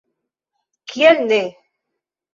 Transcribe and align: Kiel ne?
Kiel 0.93 1.19
ne? 1.29 1.41